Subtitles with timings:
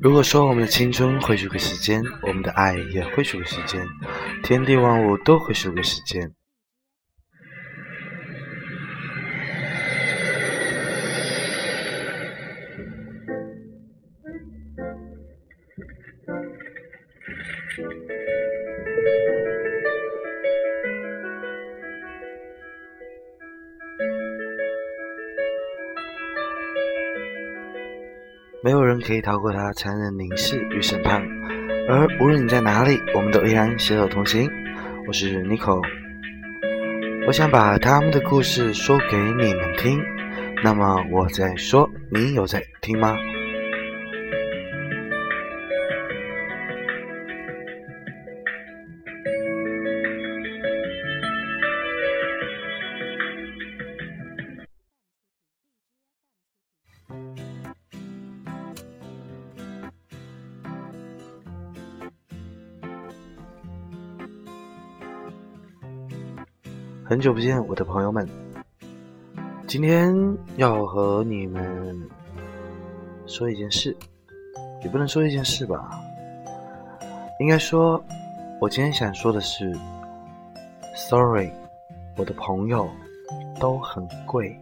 [0.00, 3.84] 如果说我们的青春会输给时间，我们的爱也会输给时间，
[4.42, 6.37] 天地万物都会输给时间。
[28.68, 31.26] 没有人可以逃过他残忍凝视与审判，
[31.88, 34.46] 而无论你在哪里，我们都依然携手同行。
[35.06, 35.82] 我是 Nico，
[37.26, 39.98] 我想把他们的故事说给你们听。
[40.62, 43.16] 那么我在说，你有在听吗？
[67.08, 68.28] 很久不见，我的朋友们，
[69.66, 70.14] 今天
[70.56, 71.98] 要和你们
[73.26, 73.96] 说一件事，
[74.82, 75.98] 也不能说一件事吧，
[77.40, 78.04] 应该说，
[78.60, 79.74] 我今天想说的是
[80.94, 81.50] ，Sorry，
[82.18, 82.86] 我的朋友
[83.58, 84.54] 都很贵，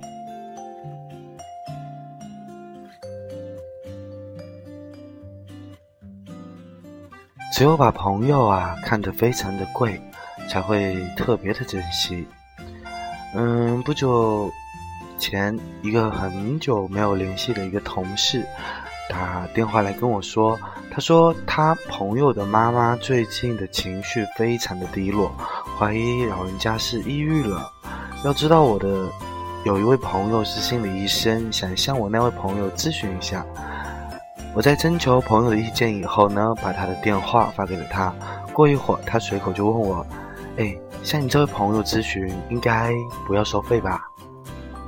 [7.53, 10.01] 只有把朋友啊看得非常的贵，
[10.49, 12.25] 才会特别的珍惜。
[13.39, 14.51] 嗯，不久
[15.19, 18.43] 前，一个很久没有联系的一个同事
[19.11, 20.59] 打电话来跟我说，
[20.91, 25.31] 他说他朋友的妈妈最近的情绪非常的低落，
[25.79, 27.71] 怀疑老人家是抑郁了。
[28.25, 29.07] 要知道我的
[29.67, 33.45] 有一位朋友是心理医生，想向我那位朋友咨询一下。
[34.55, 38.15] 我在征求朋友的意见以后呢，把他的电话发给了他。
[38.55, 40.07] 过一会儿，他随口就问我
[40.57, 40.75] ：“哎。”
[41.07, 42.93] 向你这位朋友咨询，应该
[43.25, 44.09] 不要收费吧？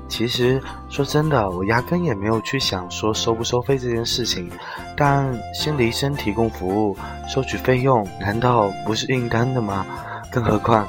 [0.08, 4.50] 其实说真的，我压根也没有去想说收不收费这件事情。
[4.96, 6.96] 但心理医生提供服务，
[7.28, 9.86] 收取费用，难道不是应当的吗？
[10.32, 10.84] 更何况，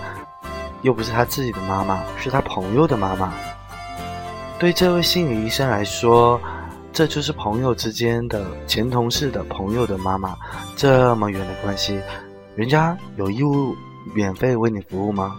[0.81, 3.31] 又不是他自己的妈妈，是他朋友的妈妈。
[4.57, 6.41] 对这位心理医生来说，
[6.91, 10.35] 这就是朋友之间的前同事的朋友的妈妈，
[10.75, 12.01] 这么远的关系，
[12.55, 13.75] 人家有义务。
[14.13, 15.35] 免费为你服务吗？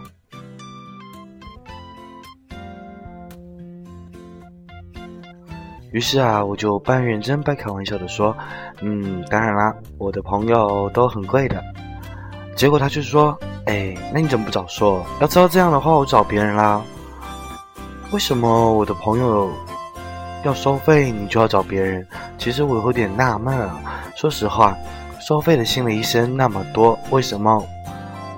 [5.93, 8.37] 于是啊，我就半认真半开玩笑的说
[8.81, 11.61] ：“嗯，当然啦，我的朋友都很贵的。”
[12.55, 15.05] 结果他却说：“哎，那你怎么不早说？
[15.21, 16.81] 要知道这样的话，我找别人啦。
[18.13, 19.51] 为什么我的朋友
[20.45, 22.07] 要收费，你就要找别人？
[22.39, 23.81] 其实我有点纳闷啊。
[24.15, 24.77] 说实话，
[25.21, 27.61] 收费的心理医生那么多，为什么？”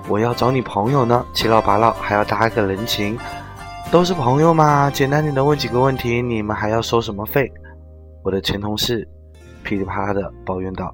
[0.09, 3.17] 我要找你朋友呢，七老八老还要搭个人情，
[3.91, 7.49] 都是朋友嘛，简单点的问几个问题，你们还要收什么费？
[8.23, 9.07] 我的前同事
[9.63, 10.93] 噼里啪啦的抱怨道：“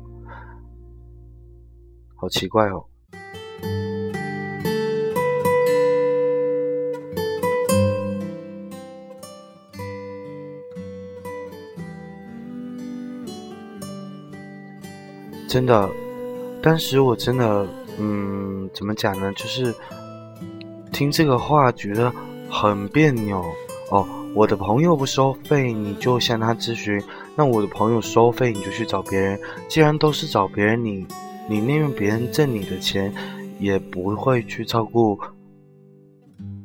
[2.15, 2.85] 好奇怪哦。”
[15.49, 15.89] 真的，
[16.61, 17.67] 当时我真的。
[17.99, 19.31] 嗯，怎么讲呢？
[19.33, 19.73] 就是
[20.91, 22.11] 听这个话觉得
[22.49, 23.43] 很别扭
[23.91, 24.07] 哦。
[24.35, 27.01] 我的朋友不收费，你就向他咨询；
[27.35, 29.39] 那我的朋友收费，你就去找别人。
[29.67, 31.05] 既然都是找别人，你
[31.47, 33.11] 你宁愿别人挣你的钱，
[33.59, 35.19] 也不会去照顾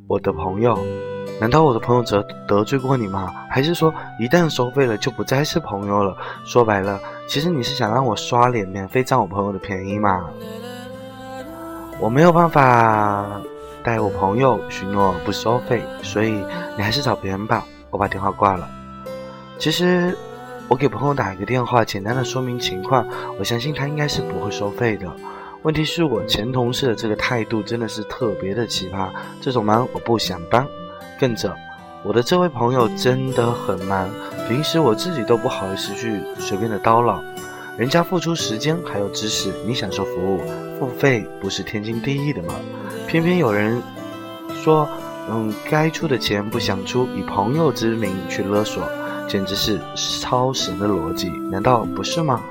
[0.07, 0.77] 我的朋友。
[1.41, 3.33] 难道我的朋友得得罪过你吗？
[3.49, 6.15] 还是说一旦收费了就不再是朋友了？
[6.45, 10.29] 说白了，其实你是想让我刷脸，免费占我朋友的便宜嘛？
[11.99, 13.41] 我没有办法
[13.83, 16.43] 带我朋友许诺不收费，所以
[16.75, 17.65] 你还是找别人吧。
[17.89, 18.67] 我把电话挂了。
[19.57, 20.17] 其实
[20.67, 23.07] 我给朋友打一个电话，简单的说明情况，
[23.39, 25.09] 我相信他应该是不会收费的。
[25.61, 29.09] 问题是我前同事的这个态度真的是特别的奇葩，
[29.41, 30.67] 这种忙我不想帮。
[31.19, 31.55] 更者，
[32.03, 34.09] 我的这位朋友真的很忙，
[34.47, 37.23] 平时我自己都不好意思去随便的叨唠。
[37.77, 40.39] 人家付出时间还有知识，你享受服务，
[40.79, 42.55] 付费不是天经地义的吗？
[43.05, 43.83] 偏偏有人
[44.63, 44.87] 说，
[45.29, 48.81] 嗯，该出的钱不想出，以朋友之名去勒索，
[49.27, 49.77] 简直是
[50.21, 52.41] 超神的逻辑，难道不是吗？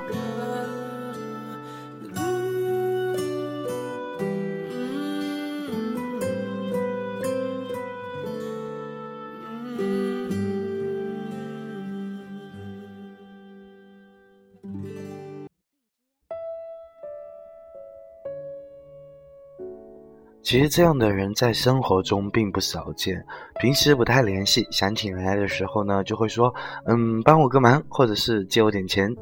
[20.55, 23.25] 其实这样的人在生活中并不少见，
[23.59, 26.55] 平时不太联系，想起来的时候呢，就会说，
[26.87, 29.13] 嗯，帮我个忙，或者是借我点钱。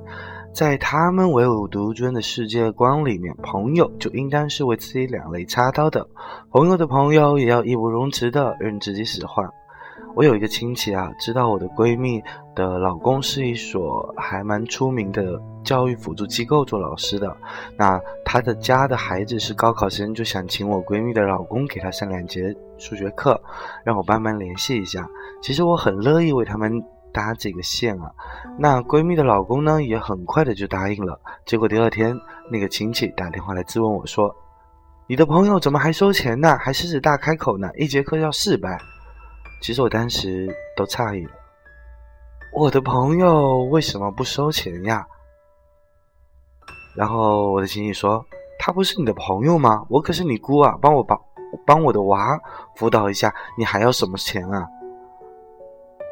[0.53, 6.07] 在他们唯我独尊的世界观里面，朋友就应当是为自己两肋插刀的，
[6.51, 9.49] 朋友的朋友也要义不容辞的任自己使唤。
[10.15, 12.21] 我有一个亲戚啊，知道我的闺蜜
[12.53, 17.35] 的老公是一所还蛮出名的教育辅助机构做老师的。
[17.75, 23.41] 那他的家的孩子是高考生，就想请我闺蜜的老公给他上两节数学课，
[23.83, 25.07] 让我帮忙联系一下。
[25.41, 26.71] 其实我很乐意为他们
[27.11, 28.11] 搭这个线啊。
[28.59, 31.19] 那闺蜜的老公呢，也很快的就答应了。
[31.43, 32.15] 结果第二天，
[32.51, 34.33] 那个亲戚打电话来质问我说
[35.09, 36.55] ：“你的朋友怎么还收钱呢？
[36.59, 37.67] 还狮子大开口呢？
[37.77, 38.79] 一节课要四百。”
[39.63, 41.31] 其实我当时都诧异了，
[42.51, 45.07] 我的朋友为什么不收钱呀？
[46.93, 48.25] 然后我的亲戚说
[48.59, 49.85] ：“他不是你的朋友吗？
[49.87, 51.17] 我可是你姑啊，帮我把
[51.65, 52.37] 帮我的娃
[52.75, 54.67] 辅导一下，你还要什么钱啊？”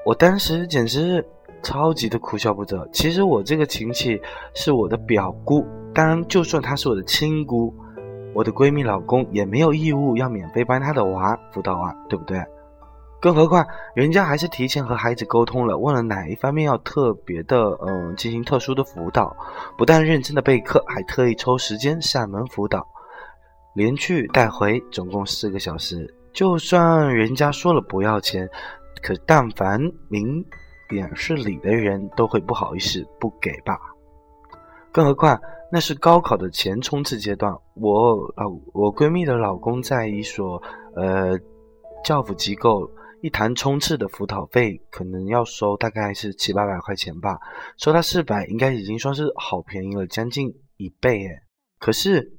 [0.07, 1.29] 我当时简直是
[1.61, 2.87] 超级的哭笑不得。
[2.93, 4.17] 其实我这个亲戚
[4.53, 7.75] 是我的表姑，当然就算她是我的亲姑，
[8.33, 12.41] 我的闺蜜老公也没有义务要免费帮她的娃辅导啊，对不对？
[13.21, 13.63] 更何况，
[13.93, 19.37] 人家还是提前和孩子沟通了，问了哪一方面要特别的，嗯，进行特殊的辅导，
[19.77, 22.83] 不但认真的备课，还特意抽时间上门辅导，
[23.75, 26.11] 连去带回，总共四个小时。
[26.33, 28.49] 就算人家说了不要钱，
[29.03, 29.79] 可但凡
[30.09, 30.43] 明
[30.89, 33.79] 眼是理的人都会不好意思不给吧？
[34.91, 35.39] 更何况
[35.71, 40.59] 那是高考的前冲刺阶段，我老我闺蜜的老公在一所
[40.95, 41.37] 呃
[42.03, 42.89] 教辅机构。
[43.21, 47.39] 一堂冲刺的辅导费可能要收大概是七八百块钱吧，
[47.77, 51.43] 收他四百应该已经算是好便宜了，将近一倍哎。
[51.77, 52.31] 可是，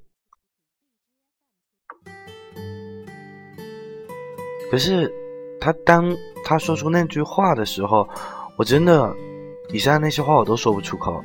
[4.73, 5.09] 可是
[5.61, 8.09] 他当他说出那句话的时候，
[8.57, 9.15] 我真的
[9.73, 11.23] 以上那些话我都说不出口。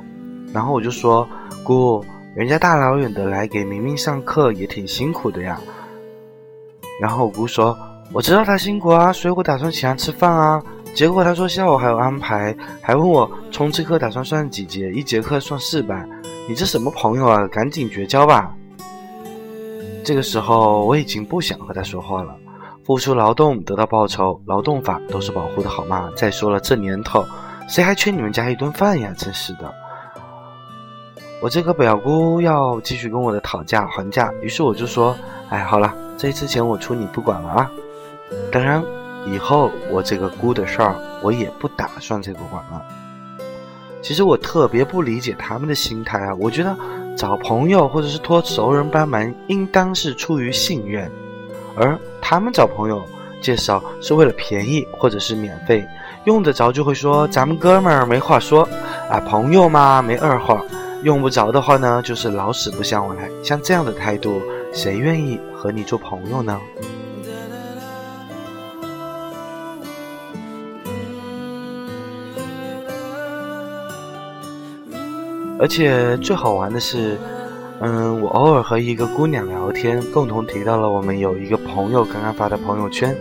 [0.54, 1.28] 然后我就说
[1.64, 2.04] ：“姑，
[2.36, 5.60] 人家大老远的来给明明上课也挺辛苦的呀。”
[7.02, 7.76] 然后我姑说。
[8.12, 10.62] 我知道他辛苦啊，所以我打算请他吃饭啊。
[10.94, 16.08] 结果他说下午还有安排，还问我冲刺课打算算几节，一节课算四百。
[16.48, 17.46] 你这什么朋友啊？
[17.48, 18.52] 赶紧绝交吧！
[20.02, 22.34] 这个时候我已经不想和他说话了。
[22.84, 26.10] 付出劳动得到报酬，劳动法都是保护的好吗？
[26.16, 27.22] 再说了，这年头
[27.68, 29.12] 谁还缺你们家一顿饭呀？
[29.16, 29.72] 真是的。
[31.42, 35.14] 我这个表姑要继续跟我的讨价还价，于是我就说
[35.50, 37.70] ：“哎，好了，这一次钱我出，你不管了啊。”
[38.50, 38.82] 当然，
[39.26, 42.82] 以后我这个姑的事儿，我也不打算这个管了。
[44.00, 46.34] 其实我特别不理解他们的心态啊！
[46.38, 46.74] 我觉得
[47.16, 51.10] 找朋友或者是托熟人帮忙，应当是出于信任，
[51.76, 53.02] 而他们找朋友
[53.42, 55.84] 介绍是为了便宜或者是免费，
[56.24, 58.66] 用得着就会说咱们哥们儿没话说
[59.10, 60.64] 啊，朋友嘛没二话；
[61.02, 63.28] 用不着的话呢，就是老死不相往来。
[63.42, 64.40] 像这样的态度，
[64.72, 66.58] 谁愿意和你做朋友呢？
[75.60, 77.18] 而且最好玩的是，
[77.80, 83.16] 嗯，我偶尔和一个姑娘聊天，共同提到了我们有一个朋友刚刚发的朋友圈，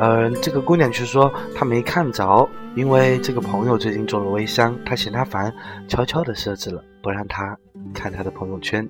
[0.00, 5.54] 嗯，这个姑娘却说她没看着，因为这个朋友最近做了微商，她嫌他烦，
[5.86, 7.56] 悄悄的设置了不让他
[7.94, 8.88] 看他的朋友圈。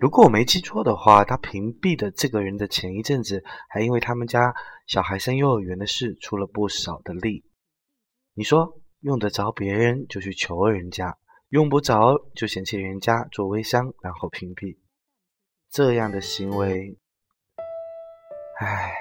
[0.00, 4.54] 如果我没记错的话，他屏蔽的这个人的前一阵子，还因为他们家
[4.86, 7.44] 小孩上幼儿园的事出了不少的力。
[8.34, 11.14] 你说用得着别人就去求人家？
[11.52, 14.78] 用不着就嫌弃人家做微商，然后屏蔽，
[15.70, 16.96] 这样的行为，
[18.58, 18.94] 唉，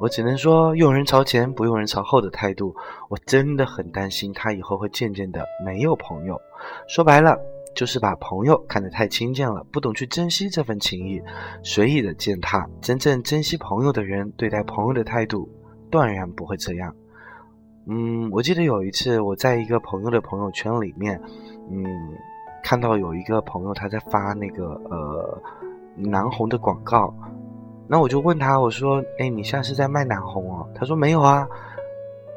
[0.00, 2.74] 我只能说用人朝前不用人朝后的态度，
[3.10, 6.40] 我真的很担心他以后会渐渐的没有朋友。
[6.88, 7.38] 说白了，
[7.74, 11.20] 就是把朋友看得太轻贱了，不懂去珍惜这份情谊，
[11.62, 12.66] 随意的践踏。
[12.80, 15.46] 真正珍惜朋友的人，对待朋友的态度
[15.90, 16.96] 断然不会这样。
[17.86, 21.20] 嗯，我记得有一次我在一个朋友的朋友圈里面。
[21.70, 21.84] 嗯，
[22.62, 25.38] 看到有一个朋友他在发那个呃
[25.94, 27.12] 南红的广告，
[27.86, 31.46] 那我就问他，我说：“哎，你现在是在卖南红哦？”他说：“没有啊，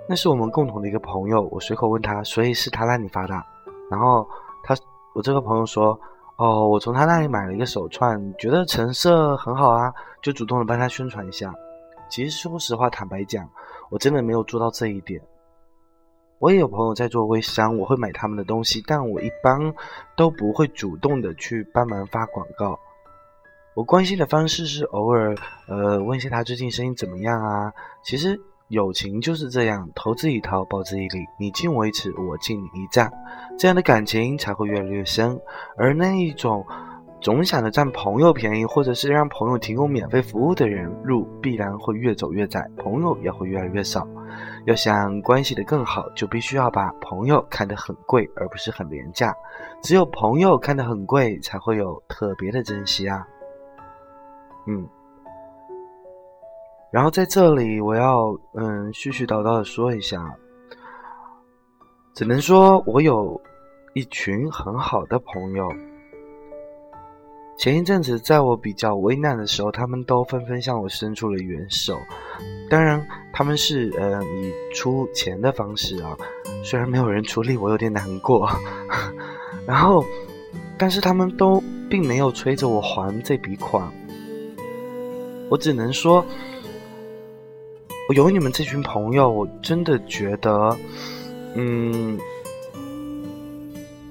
[0.08, 3.34] 那是我们共同的一个朋友。”我随口问他，所以是他让你发的？
[3.90, 4.28] 然后
[4.64, 4.76] 他，
[5.14, 6.00] 我这个朋友说
[6.38, 11.54] ：“哦，我从他那里买了一个手串，觉得成色很好啊，就主动的帮他宣传一下。”
[12.10, 13.48] 其实说实话，坦白讲，
[13.90, 15.22] 我真的没有做到这一点。
[16.42, 19.76] 我也有朋友在做微商，我会买他们的东西，但我一般
[20.18, 22.80] 都不会主动的去帮忙发广告。
[23.76, 25.36] 我关心的方式是偶尔，
[25.68, 27.72] 呃，问一下他最近生意怎么样啊。
[28.02, 33.14] 其实友情就是这样，投资一套，报之以礼，你敬我一尺，我敬你一丈，
[33.60, 35.40] 这样的感情才会越来越深。
[35.78, 36.66] 而那一种。
[37.24, 44.08] 总想着占朋友便宜，或者是让朋友提供免费服务的人，路必然会越走越窄，朋友也会越来越少。
[44.66, 49.36] 要想关系的更好，就必须要把朋友看得很贵，而不是很廉价。
[49.82, 53.28] 只有朋友看得很贵，才会有特别的珍惜啊。
[54.68, 54.88] 嗯。
[56.92, 60.36] 然后在这里，我要嗯絮絮叨叨的说一下，
[62.14, 63.40] 只能说我有
[63.94, 65.68] 一群很好的朋友。
[67.62, 71.96] 前一阵子，在我比较危难的时候，他们都纷纷向我伸出了援手。
[72.68, 76.18] 当然，他们是呃以出钱的方式啊，
[76.64, 78.50] 虽然没有人出力，我有点难过。
[79.68, 80.04] 然后，
[80.76, 83.88] 但是他们都并没有催着我还这笔款。
[85.48, 86.26] 我只能说，
[88.10, 90.76] 我有你们这群朋友，我真的觉得，
[91.54, 92.18] 嗯，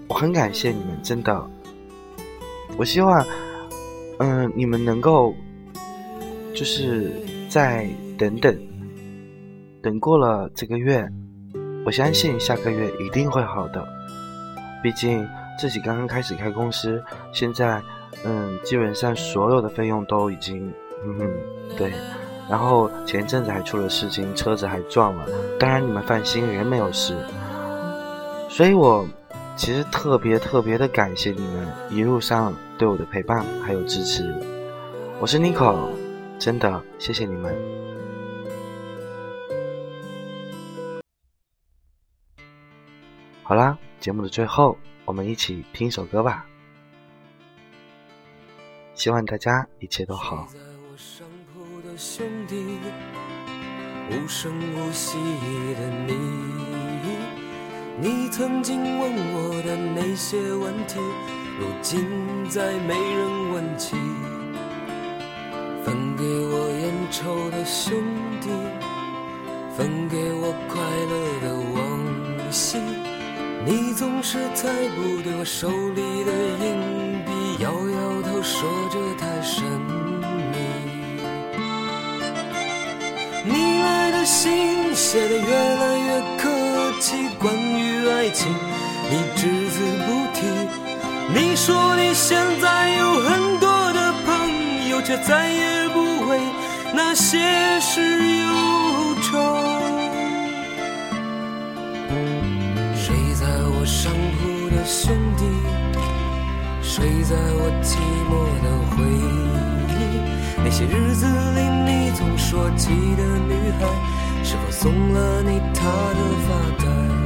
[0.06, 1.50] 我很感谢你们，真的。
[2.80, 3.22] 我希望，
[4.20, 5.34] 嗯，你们能够，
[6.54, 7.12] 就是
[7.46, 8.56] 再等等，
[9.82, 11.06] 等过了这个月，
[11.84, 13.86] 我相信下个月一定会好的。
[14.82, 17.82] 毕竟自己刚刚开始开公司，现在，
[18.24, 20.72] 嗯，基本上所有的费用都已经，
[21.04, 21.30] 嗯，
[21.76, 21.92] 对。
[22.48, 25.26] 然后前阵子还出了事情，车子还撞了。
[25.58, 27.14] 当然你们放心，人没有事。
[28.48, 29.06] 所以我。
[29.60, 34.34] 其实特别特别的感谢你们一路上对我的陪伴还有支持，
[35.20, 35.90] 我是 Nico，
[36.38, 37.54] 真的谢谢你们。
[43.42, 46.46] 好啦，节目的最后，我们一起听一首歌吧。
[48.94, 50.48] 希望大家一切都好。
[54.10, 55.18] 无声无息
[55.74, 56.79] 的你。
[58.02, 60.98] 你曾经问我的那些问题，
[61.58, 62.02] 如今
[62.48, 63.94] 再没人问起。
[65.84, 67.92] 分给我烟抽的兄
[68.40, 68.48] 弟，
[69.76, 70.80] 分给我快
[71.10, 72.78] 乐的往昔。
[73.66, 79.62] 你总是猜不对我手里的硬币，摇摇头说这太神
[80.52, 80.56] 秘。
[83.44, 85.69] 你来的信写的越，
[88.32, 88.52] 情，
[89.10, 90.46] 你只字不提。
[91.32, 96.40] 你说你现在有很多的朋友，却再也不为
[96.92, 97.38] 那些
[97.80, 98.00] 事
[98.38, 98.46] 忧
[99.22, 99.38] 愁。
[102.96, 105.44] 睡在我上铺的兄弟，
[106.82, 107.96] 睡在我寂
[108.28, 108.32] 寞
[108.64, 109.30] 的回忆。
[110.62, 113.80] 那些日子里你总说起的女孩，
[114.44, 116.48] 是否送了你她的发
[116.84, 117.19] 带？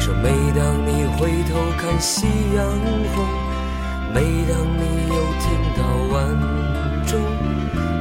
[0.00, 2.26] 说每当你回头看夕
[2.56, 2.66] 阳
[3.14, 3.22] 红，
[4.14, 5.80] 每当你又听到
[6.10, 6.16] 晚
[7.06, 7.20] 钟，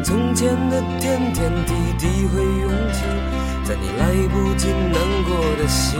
[0.01, 3.03] 从前的点点滴滴会涌起，
[3.65, 5.99] 在你来不及难过的心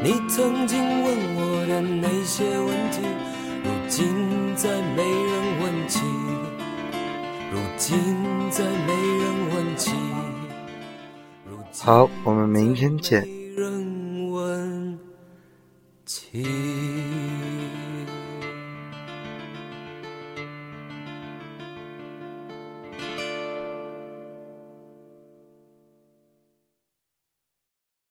[0.00, 3.02] 你曾经问我的那些问题，
[3.64, 6.00] 如今再没人问起。
[7.52, 7.98] 如今
[8.50, 9.24] 再没人
[9.54, 9.90] 问起。
[11.82, 13.26] 好，我们明天见。
[13.56, 14.98] 人问
[16.06, 16.44] 起。